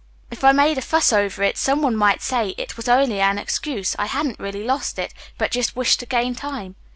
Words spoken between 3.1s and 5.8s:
an excuse, that I hadn't really lost it, but just